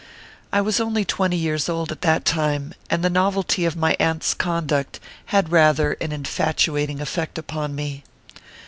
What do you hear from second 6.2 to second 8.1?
C. KERR PAPERS. 23 ating effect upon me.